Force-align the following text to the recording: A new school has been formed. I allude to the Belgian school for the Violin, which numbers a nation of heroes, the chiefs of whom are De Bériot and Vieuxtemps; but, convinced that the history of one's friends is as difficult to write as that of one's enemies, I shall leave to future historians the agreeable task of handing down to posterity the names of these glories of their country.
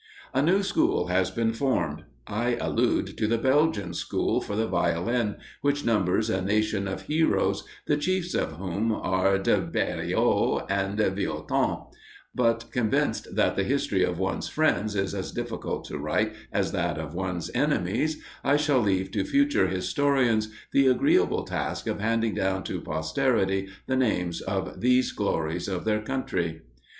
A 0.33 0.41
new 0.41 0.63
school 0.63 1.09
has 1.09 1.29
been 1.29 1.53
formed. 1.53 2.05
I 2.25 2.55
allude 2.55 3.15
to 3.19 3.27
the 3.27 3.37
Belgian 3.37 3.93
school 3.93 4.41
for 4.41 4.55
the 4.55 4.65
Violin, 4.65 5.35
which 5.61 5.85
numbers 5.85 6.27
a 6.27 6.41
nation 6.41 6.87
of 6.87 7.03
heroes, 7.03 7.63
the 7.85 7.97
chiefs 7.97 8.33
of 8.33 8.53
whom 8.53 8.91
are 8.91 9.37
De 9.37 9.57
Bériot 9.59 10.65
and 10.71 10.97
Vieuxtemps; 10.97 11.93
but, 12.33 12.71
convinced 12.71 13.35
that 13.35 13.55
the 13.55 13.63
history 13.63 14.01
of 14.03 14.17
one's 14.17 14.47
friends 14.47 14.95
is 14.95 15.13
as 15.13 15.31
difficult 15.31 15.85
to 15.85 15.99
write 15.99 16.33
as 16.51 16.71
that 16.71 16.97
of 16.97 17.13
one's 17.13 17.51
enemies, 17.53 18.19
I 18.43 18.57
shall 18.57 18.79
leave 18.79 19.11
to 19.11 19.23
future 19.23 19.67
historians 19.67 20.49
the 20.73 20.87
agreeable 20.87 21.43
task 21.43 21.85
of 21.85 21.99
handing 21.99 22.33
down 22.33 22.63
to 22.63 22.81
posterity 22.81 23.69
the 23.85 23.95
names 23.97 24.41
of 24.41 24.81
these 24.81 25.11
glories 25.11 25.67
of 25.67 25.85
their 25.85 26.01
country. 26.01 26.63